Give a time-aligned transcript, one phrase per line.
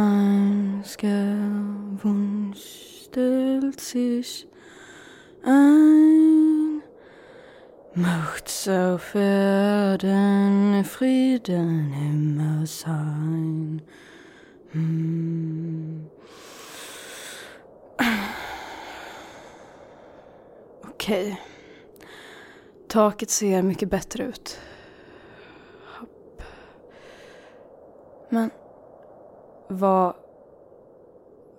[0.00, 1.36] Einziger
[2.02, 4.48] Wunsch stellt sich
[5.44, 6.80] ein.
[7.94, 13.82] Macht's auf Erden Frieden immer sein.
[14.72, 16.06] Mm.
[20.88, 21.36] Okej.
[22.88, 24.56] Taket ser mycket bättre ut.
[28.30, 28.50] Men
[29.70, 30.14] vad...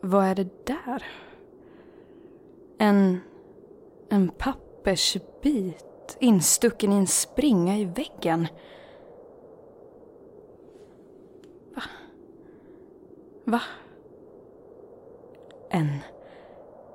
[0.02, 1.04] Vad är det där?
[2.78, 3.22] En...
[4.10, 8.48] En pappersbit instucken i en springa i väggen.
[11.76, 11.82] Va?
[13.46, 13.62] Va?
[15.70, 15.98] En...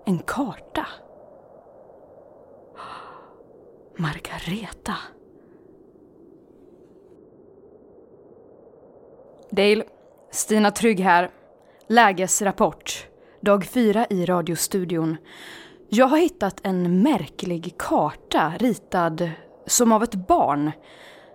[0.05, 0.86] En karta?
[3.97, 4.95] Margareta.
[9.51, 9.84] Dale,
[10.37, 11.31] Stina Trygg här.
[11.89, 13.06] Lägesrapport.
[13.41, 15.17] Dag fyra i radiostudion.
[15.89, 19.31] Jag har hittat en märklig karta ritad
[19.67, 20.73] som av ett barn.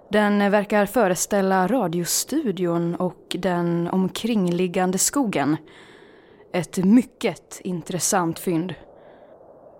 [0.09, 5.57] Den verkar föreställa radiostudion och den omkringliggande skogen.
[6.53, 8.73] Ett mycket intressant fynd.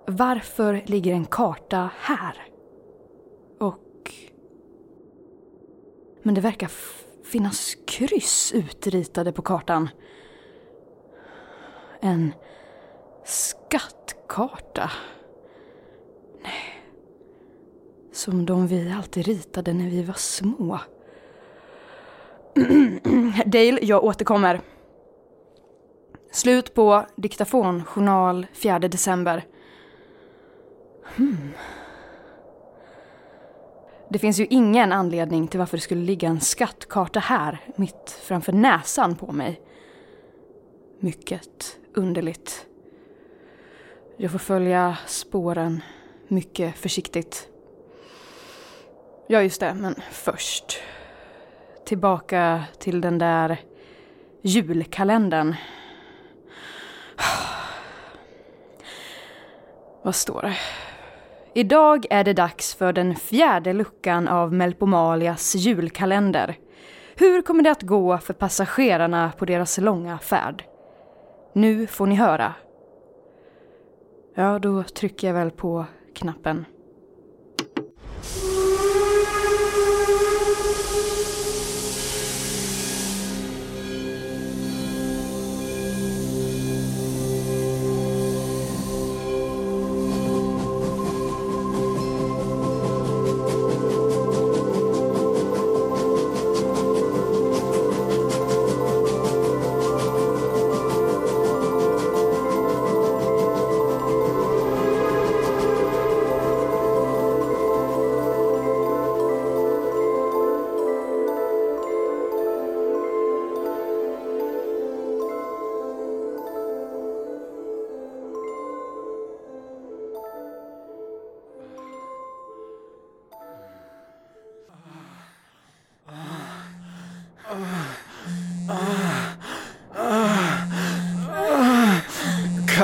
[0.08, 2.48] Varför ligger en karta här?
[3.60, 4.14] Och...
[6.24, 6.70] Men det verkar
[7.32, 9.90] finnas kryss utritade på kartan.
[12.02, 12.34] En
[13.26, 14.92] skattkarta.
[16.44, 16.84] Nej.
[18.12, 20.80] Som de vi alltid ritade när vi var små.
[23.46, 24.62] Dale, jag återkommer.
[26.32, 29.46] Slut på diktafon, journal 4 december.
[31.16, 31.50] Hmm.
[34.12, 38.54] Det finns ju ingen anledning till varför det skulle ligga en skattkarta här, mitt framför
[38.54, 39.62] näsan på mig.
[41.00, 42.66] Mycket underligt.
[44.18, 45.82] Jag får följa spåren
[46.28, 47.48] mycket försiktigt.
[49.28, 50.80] Ja, just det, men först.
[51.86, 53.58] Tillbaka till den där
[54.42, 55.56] julkalendern.
[60.04, 60.58] Vad står det?
[61.54, 66.58] Idag är det dags för den fjärde luckan av Melpomalias julkalender.
[67.16, 70.64] Hur kommer det att gå för passagerarna på deras långa färd?
[71.54, 72.54] Nu får ni höra.
[74.36, 75.86] Ja, då trycker jag väl på
[76.16, 76.66] knappen.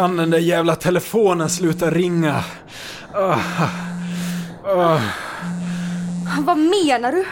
[0.08, 2.44] Kan den där jävla telefonen sluta ringa?
[3.14, 3.40] Ah.
[4.66, 5.00] Ah.
[6.40, 7.26] Vad menar du?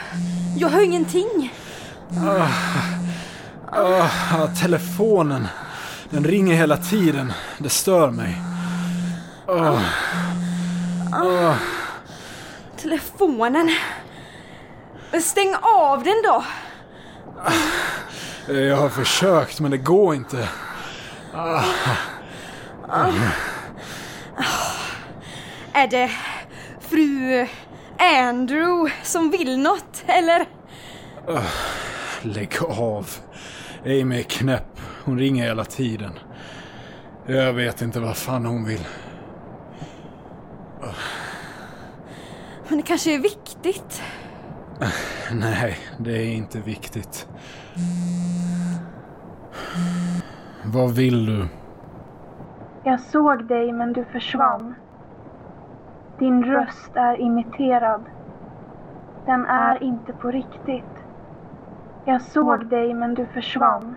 [0.57, 1.53] Jag hör ingenting.
[3.71, 5.47] Ah, telefonen.
[6.09, 7.33] Den ringer hela tiden.
[7.57, 8.41] Det stör mig.
[12.81, 13.71] Telefonen.
[15.21, 16.43] Stäng av den då.
[18.53, 20.49] Jag har försökt men det går inte.
[25.73, 26.11] Är det
[26.79, 27.47] fru
[27.99, 30.45] Andrew som vill något, eller?
[32.21, 33.09] Lägg av.
[33.85, 34.79] Amy är knäpp.
[35.03, 36.19] Hon ringer hela tiden.
[37.25, 38.87] Jag vet inte vad fan hon vill.
[42.67, 44.01] Men det kanske är viktigt.
[45.31, 47.27] Nej, det är inte viktigt.
[50.63, 51.47] Vad vill du?
[52.87, 54.75] Jag såg dig men du försvann.
[56.19, 58.01] Din röst är imiterad.
[59.25, 60.95] Den är inte på riktigt.
[62.05, 63.95] Jag såg dig men du försvann.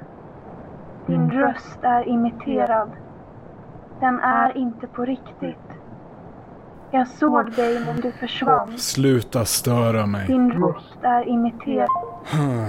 [1.06, 2.90] Din röst är imiterad.
[4.00, 5.68] Den är inte på riktigt.
[6.90, 8.78] Jag såg dig men du försvann.
[8.78, 10.26] Sluta störa mig.
[10.26, 11.88] Din röst är imiterad.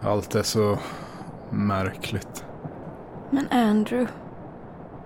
[0.00, 0.78] Allt är så
[1.50, 2.44] märkligt.
[3.30, 4.12] Men Andrew,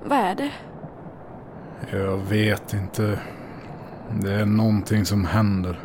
[0.04, 0.52] vad är det?
[1.90, 3.18] Jag vet inte.
[4.22, 5.78] Det är någonting som händer.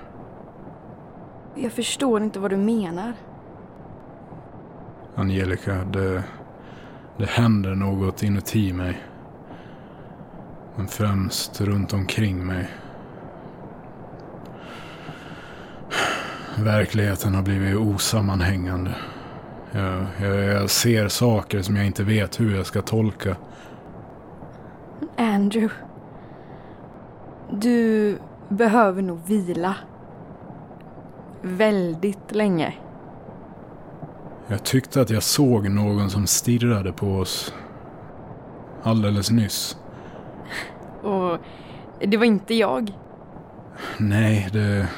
[1.56, 3.14] Jag förstår inte vad du menar.
[5.16, 6.24] Angelica, det,
[7.18, 9.04] det händer något inuti mig.
[10.76, 12.70] Men främst runt omkring mig.
[16.58, 18.96] Verkligheten har blivit osammanhängande.
[19.72, 23.36] Jag, jag, jag ser saker som jag inte vet hur jag ska tolka.
[25.18, 25.74] Andrew.
[27.52, 28.18] Du
[28.50, 29.76] behöver nog vila.
[31.42, 32.74] Väldigt länge.
[34.48, 37.54] Jag tyckte att jag såg någon som stirrade på oss.
[38.84, 39.78] Alldeles nyss.
[41.04, 41.38] Och
[42.00, 42.94] det var inte jag.
[43.98, 44.90] Nej, det,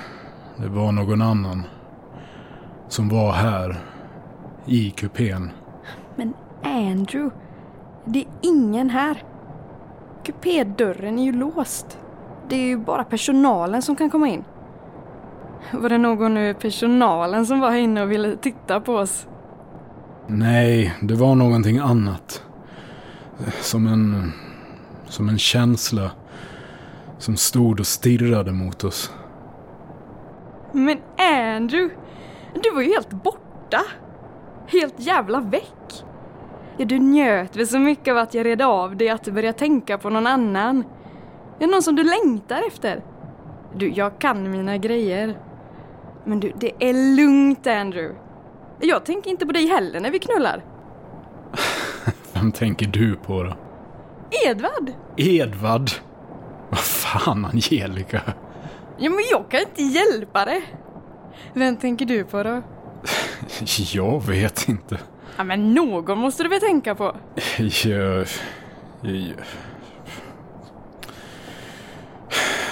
[0.58, 1.64] det var någon annan.
[2.88, 3.78] Som var här.
[4.66, 5.52] I kupén.
[6.16, 6.34] Men
[6.64, 7.36] Andrew,
[8.06, 9.24] det är ingen här.
[10.27, 12.00] Kupédörren är ju låst.
[12.50, 14.44] Det är ju bara personalen som kan komma in.
[15.71, 19.27] Var det någon ur personalen som var inne och ville titta på oss?
[20.27, 22.44] Nej, det var någonting annat.
[23.62, 24.31] Som en...
[25.06, 26.12] Som en känsla.
[27.18, 29.12] Som stod och stirrade mot oss.
[30.71, 31.95] Men Andrew,
[32.63, 33.81] du var ju helt borta.
[34.68, 35.76] Helt jävla väck.
[36.77, 39.57] Ja, du njöt väl så mycket av att jag red av dig att du började
[39.57, 40.83] tänka på någon annan.
[41.59, 43.03] Ja, någon som du längtar efter.
[43.75, 45.38] Du, jag kan mina grejer.
[46.25, 48.15] Men du, det är lugnt Andrew.
[48.79, 50.63] Jag tänker inte på dig heller när vi knullar.
[52.33, 53.53] Vem tänker du på då?
[54.45, 54.91] Edvard!
[55.18, 55.91] Edvard?
[56.69, 58.21] Vad fan, Angelica?
[58.97, 60.62] Ja, men jag kan inte hjälpa det.
[61.53, 62.62] Vem tänker du på då?
[63.94, 65.00] Jag vet inte.
[65.38, 67.16] Ja, men någon måste du väl tänka på?
[67.84, 68.28] Jag...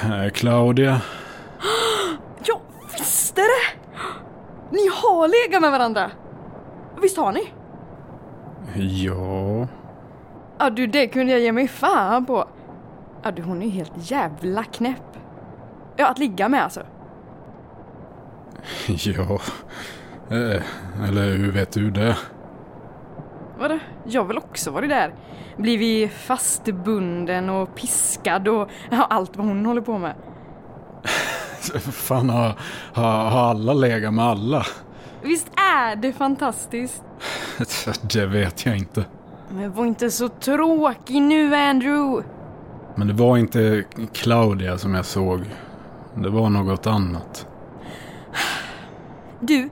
[0.03, 1.01] Eh, Claudia?
[2.45, 2.59] Jag
[2.97, 3.95] visste det!
[4.71, 6.11] Ni har legat med varandra.
[7.01, 7.47] Visst har ni?
[9.03, 9.67] Ja...
[10.59, 12.49] Ja du, det kunde jag ge mig fan på.
[13.23, 15.17] Ja du, hon är helt jävla knäpp.
[15.95, 16.81] Ja, att ligga med alltså.
[18.87, 19.39] Ja...
[20.29, 20.61] Eh,
[21.09, 22.17] Eller hur vet du det?
[23.59, 23.79] Vadå?
[24.05, 25.13] Jag väl också varit där.
[25.57, 30.15] Blivit fastbunden och piskad och ja, allt vad hon håller på med.
[31.91, 32.53] Fan, har,
[32.93, 34.65] har, har alla legat med alla?
[35.21, 37.03] Visst är det fantastiskt?
[38.13, 39.05] Det vet jag inte.
[39.49, 42.23] Men var inte så tråkig nu Andrew.
[42.95, 45.41] Men det var inte Claudia som jag såg.
[46.15, 47.47] Det var något annat.
[49.39, 49.69] Du,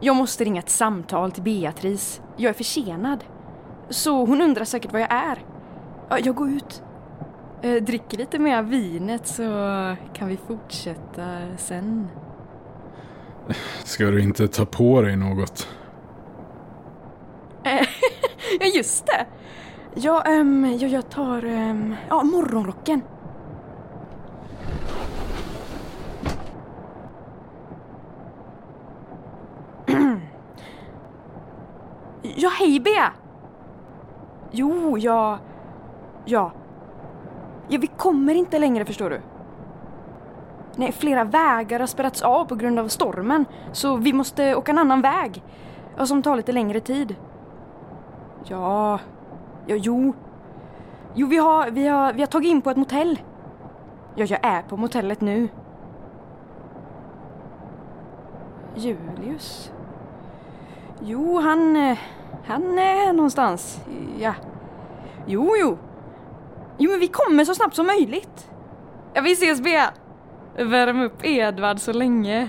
[0.00, 2.20] jag måste ringa ett samtal till Beatrice.
[2.36, 3.24] Jag är försenad.
[3.88, 5.44] Så hon undrar säkert var jag är.
[6.08, 6.82] Ja, jag går ut.
[7.62, 9.42] Eh, dricker lite mer av vinet så
[10.14, 12.08] kan vi fortsätta sen.
[13.84, 15.68] Ska du inte ta på dig något?
[17.64, 17.86] Eh,
[18.60, 19.26] ja, just det.
[19.94, 23.02] Ja, ehm, ja, jag tar ehm, ja, morgonrocken.
[32.44, 33.12] Ja, hej Bea!
[34.50, 35.38] Jo, ja...
[36.24, 36.52] Ja.
[37.68, 39.20] Ja, vi kommer inte längre förstår du.
[40.76, 43.44] Nej, flera vägar har spärrats av på grund av stormen.
[43.72, 45.42] Så vi måste åka en annan väg.
[45.96, 47.16] Ja, som tar lite längre tid.
[48.44, 49.00] Ja,
[49.66, 50.14] ja jo.
[51.14, 53.20] Jo, vi har, vi har, vi har tagit in på ett motell.
[54.14, 55.48] Ja, jag är på motellet nu.
[58.76, 59.72] Julius?
[61.00, 61.98] Jo, han, eh,
[62.46, 63.80] han är här någonstans.
[64.18, 64.34] Ja.
[65.26, 65.78] Jo, jo.
[66.78, 68.50] Jo, men vi kommer så snabbt som möjligt.
[69.14, 69.90] Ja, vi ses Bea.
[70.56, 72.48] Värm upp Edvard så länge.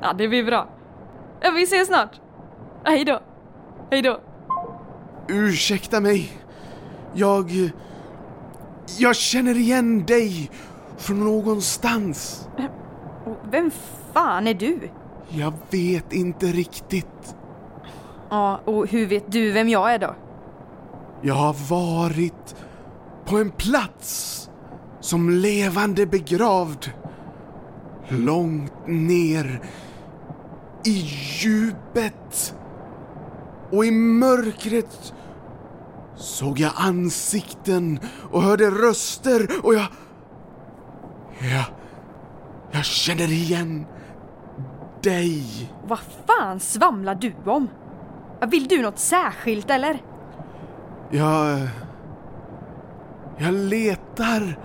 [0.00, 0.68] Ja, det blir bra.
[1.40, 2.20] Ja, vi ses snart.
[2.84, 3.20] Hej då.
[3.90, 4.20] Hej då.
[5.28, 6.32] Ursäkta mig.
[7.14, 7.50] Jag...
[8.98, 10.50] Jag känner igen dig
[10.96, 12.48] från någonstans.
[13.50, 13.70] Vem
[14.12, 14.80] fan är du?
[15.28, 17.36] Jag vet inte riktigt.
[18.30, 20.14] Ja, och hur vet du vem jag är då?
[21.22, 22.56] Jag har varit
[23.24, 24.50] på en plats
[25.00, 26.90] som levande begravd.
[28.08, 29.60] Långt ner
[30.84, 30.90] i
[31.40, 32.54] djupet.
[33.70, 35.14] Och i mörkret
[36.16, 39.86] såg jag ansikten och hörde röster och jag...
[41.40, 41.64] Jag...
[42.70, 43.86] Jag känner igen
[45.02, 45.44] dig.
[45.86, 47.68] Vad fan svamlar du om?
[48.46, 50.02] Vill du något särskilt eller?
[51.10, 51.58] Jag...
[53.38, 54.58] Jag letar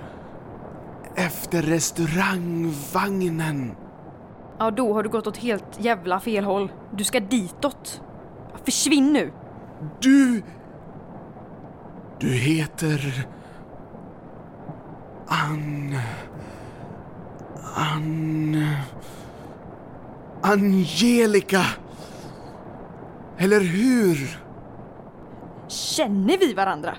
[1.15, 3.75] efter restaurangvagnen.
[4.59, 6.71] Ja, då har du gått åt helt jävla fel håll.
[6.91, 8.01] Du ska ditåt.
[8.65, 9.31] Försvinn nu!
[10.01, 10.43] Du...
[12.19, 13.27] Du heter...
[15.27, 15.95] Ann...
[17.75, 18.67] Ann...
[20.41, 21.61] Angelica.
[23.43, 24.39] Eller hur?
[25.67, 26.95] Känner vi varandra?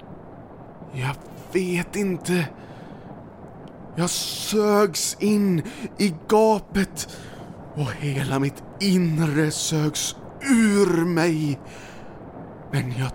[0.93, 1.15] Jag
[1.53, 2.49] vet inte.
[3.97, 5.63] Jag sögs in
[5.99, 7.19] i gapet
[7.75, 11.61] och hela mitt inre sögs ur mig.
[12.73, 13.11] Men jag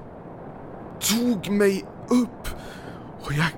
[0.99, 2.47] tog mig upp
[3.21, 3.49] och jag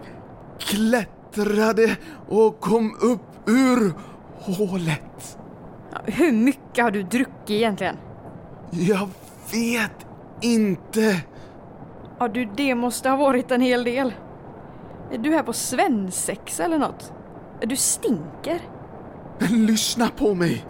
[0.60, 1.98] klättrade
[2.30, 3.94] och kom upp ur
[4.40, 5.38] hålet.
[6.06, 7.98] Hur mycket har du druckit egentligen?
[8.72, 9.10] Jag
[9.52, 10.06] vet
[10.42, 11.22] inte.
[12.20, 14.14] Ja du, det måste ha varit en hel del.
[15.12, 17.14] Är du här på svensexa eller något?
[17.62, 18.62] Du stinker.
[19.40, 20.66] Men lyssna på mig.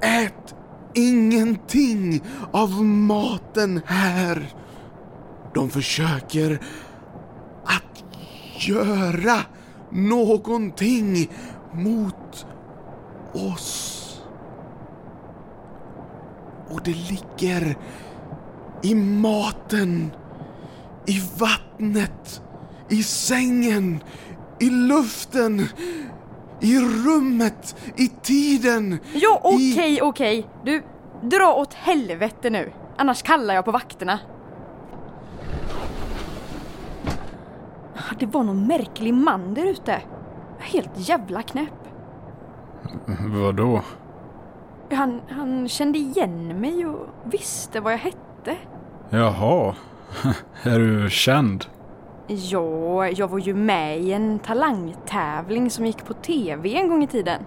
[0.00, 0.54] Ät
[0.94, 4.54] ingenting av maten här.
[5.54, 6.60] De försöker
[7.64, 8.04] att
[8.68, 9.36] göra
[9.90, 11.30] någonting
[11.72, 12.46] mot
[13.32, 13.95] oss.
[16.76, 17.76] Och det ligger
[18.82, 20.12] i maten,
[21.06, 22.42] i vattnet,
[22.88, 24.02] i sängen,
[24.60, 25.60] i luften,
[26.60, 28.98] i rummet, i tiden.
[29.14, 30.46] Ja, i- okej, okej.
[30.64, 30.82] Du,
[31.22, 32.72] dra åt helvete nu.
[32.96, 34.18] Annars kallar jag på vakterna.
[38.18, 40.00] Det var någon märklig man där ute.
[40.58, 41.88] Helt jävla knäpp.
[43.18, 43.82] Vadå?
[44.90, 48.56] Han, han kände igen mig och visste vad jag hette.
[49.10, 49.74] Jaha.
[50.62, 51.64] Är du känd?
[52.26, 57.06] Ja, jag var ju med i en talangtävling som gick på tv en gång i
[57.06, 57.42] tiden.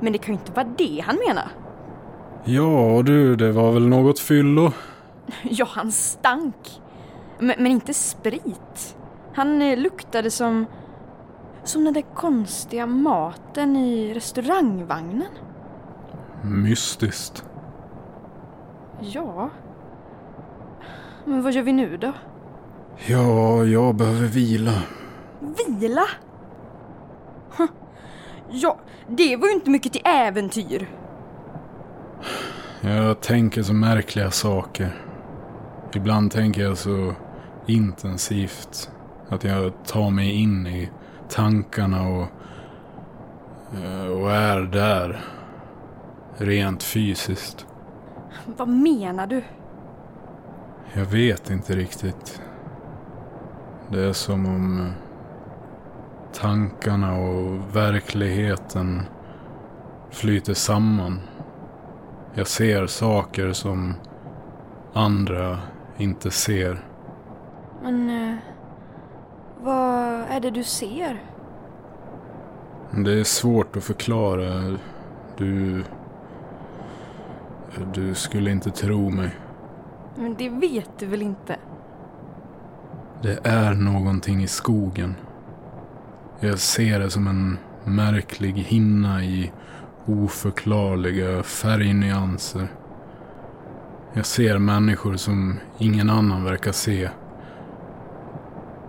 [0.00, 1.48] Men det kan ju inte vara det han menar.
[2.44, 4.72] Ja du, det var väl något fyllo?
[5.42, 6.80] Ja, han stank.
[7.38, 8.96] Men, men inte sprit.
[9.34, 10.66] Han eh, luktade som...
[11.64, 15.28] Som den där konstiga maten i restaurangvagnen.
[16.42, 17.44] Mystiskt.
[19.00, 19.50] Ja.
[21.24, 22.12] Men vad gör vi nu då?
[23.06, 24.82] Ja, jag behöver vila.
[25.80, 26.04] Vila?
[28.50, 28.78] Ja,
[29.08, 30.88] det var ju inte mycket till äventyr.
[32.80, 35.02] Jag tänker så märkliga saker.
[35.94, 37.14] Ibland tänker jag så
[37.66, 38.90] intensivt
[39.28, 40.90] att jag tar mig in i
[41.28, 42.26] tankarna och,
[43.78, 45.20] eh, och är där.
[46.36, 47.66] Rent fysiskt.
[48.46, 49.42] Vad menar du?
[50.94, 52.42] Jag vet inte riktigt.
[53.88, 54.92] Det är som om eh,
[56.32, 59.02] tankarna och verkligheten
[60.10, 61.20] flyter samman.
[62.34, 63.94] Jag ser saker som
[64.92, 65.58] andra
[65.96, 66.84] inte ser.
[67.82, 68.10] Men...
[68.10, 68.36] eh,
[69.62, 71.22] vad är det du ser?
[72.90, 74.78] Det är svårt att förklara.
[75.36, 75.84] Du...
[77.94, 79.30] Du skulle inte tro mig.
[80.16, 81.56] Men det vet du väl inte?
[83.22, 85.14] Det är någonting i skogen.
[86.40, 89.52] Jag ser det som en märklig hinna i
[90.06, 92.68] oförklarliga färgnyanser.
[94.12, 97.10] Jag ser människor som ingen annan verkar se.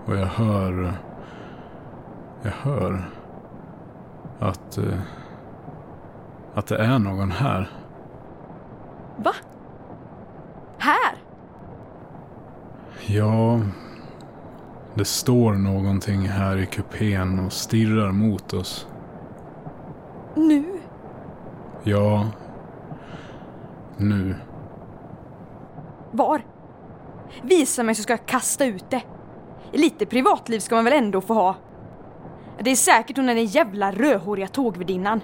[0.05, 0.93] Och jag hör...
[2.43, 3.09] Jag hör
[4.39, 4.77] att...
[4.77, 4.99] eh,
[6.53, 7.69] Att det är någon här.
[9.23, 9.33] Va?
[10.77, 11.15] Här?
[13.05, 13.61] Ja,
[14.93, 18.87] det står någonting här i kupén och stirrar mot oss.
[20.35, 20.63] Nu?
[21.83, 22.27] Ja,
[23.97, 24.35] nu.
[26.11, 26.45] Var?
[27.41, 29.01] Visa mig så ska jag kasta ut det.
[29.71, 31.55] Lite privatliv ska man väl ändå få ha?
[32.59, 35.21] Det är säkert hon är den jävla rödhåriga tågvärdinnan.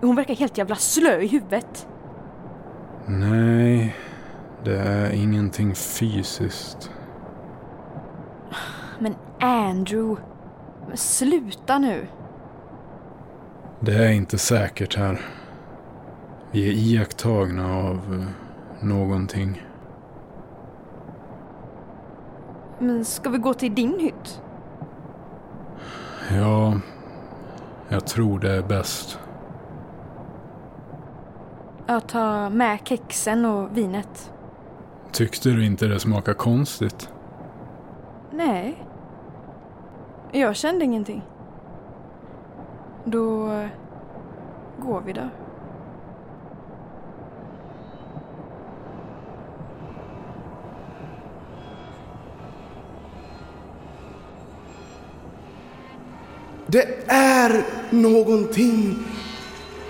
[0.00, 1.88] Hon verkar helt jävla slö i huvudet.
[3.06, 3.96] Nej,
[4.64, 6.90] det är ingenting fysiskt.
[8.98, 10.22] Men Andrew,
[10.94, 12.06] sluta nu.
[13.80, 15.20] Det är inte säkert här.
[16.50, 19.62] Vi är iakttagna av eh, någonting.
[22.78, 24.40] Men ska vi gå till din hytt?
[26.30, 26.80] Ja,
[27.88, 29.18] jag tror det är bäst.
[31.86, 34.32] Jag tar med kexen och vinet.
[35.12, 37.08] Tyckte du inte det smakade konstigt?
[38.30, 38.84] Nej.
[40.32, 41.22] Jag kände ingenting.
[43.04, 43.48] Då
[44.78, 45.28] går vi då.
[56.66, 58.96] Det är någonting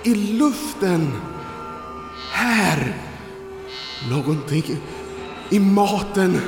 [0.05, 1.13] i luften.
[2.45, 2.95] Här.
[4.11, 4.65] Någonting
[5.51, 6.41] i maten.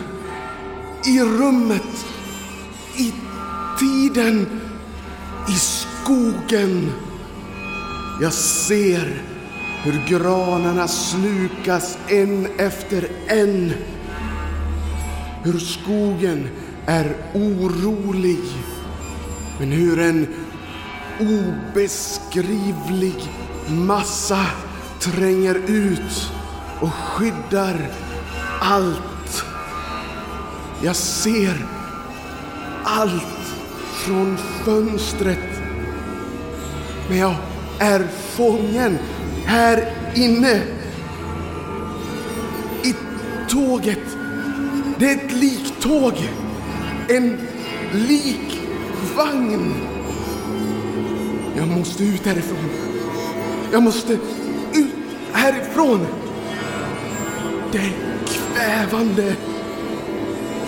[1.04, 2.06] I rummet.
[2.96, 3.12] I
[3.78, 4.46] tiden.
[5.48, 6.92] I skogen.
[8.20, 9.22] Jag ser
[9.82, 13.72] hur granarna slukas en efter en.
[15.42, 16.48] Hur skogen
[16.86, 18.44] är orolig.
[19.58, 20.26] Men hur en
[21.20, 23.14] obeskrivlig
[23.68, 24.46] massa
[25.12, 26.32] tränger ut
[26.80, 27.90] och skyddar
[28.60, 29.44] allt.
[30.82, 31.66] Jag ser
[32.84, 33.54] allt
[33.92, 35.60] från fönstret.
[37.08, 37.34] Men jag
[37.78, 38.98] är fången
[39.44, 40.62] här inne.
[42.82, 42.94] I
[43.48, 44.16] tåget.
[44.98, 46.14] Det är ett liktåg.
[47.08, 47.38] En
[47.92, 49.74] likvagn.
[51.56, 52.70] Jag måste ut härifrån.
[53.72, 54.18] Jag måste
[55.36, 56.06] härifrån.
[57.72, 57.92] Det är
[58.26, 59.36] kvävande.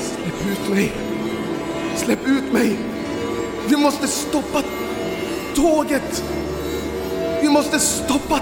[0.01, 0.93] Släpp ut mig.
[1.97, 2.77] Släpp ut mig.
[3.69, 4.63] Vi måste stoppa
[5.55, 6.25] tåget.
[7.43, 8.41] Vi måste stoppa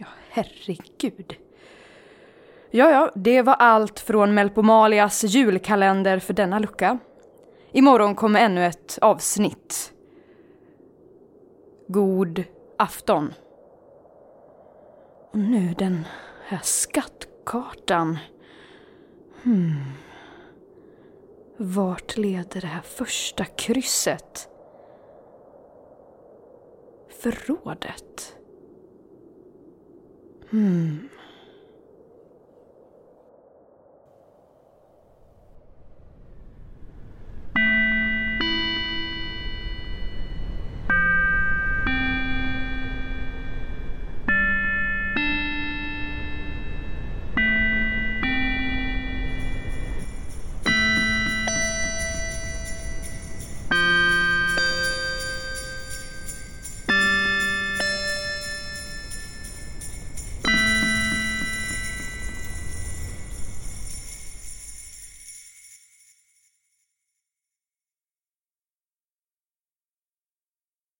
[0.00, 1.36] Ja, Herregud.
[2.70, 6.98] Ja, ja, det var allt från Melpomalias julkalender för denna lucka.
[7.72, 9.92] Imorgon kommer ännu ett avsnitt.
[11.88, 12.44] God
[12.78, 13.34] afton.
[15.30, 16.06] Och nu den
[16.46, 18.18] här skattkartan.
[19.42, 19.84] Hmm.
[21.56, 24.48] Vart leder det här första krysset?
[27.08, 28.39] Förrådet.
[30.50, 31.06] Hmm.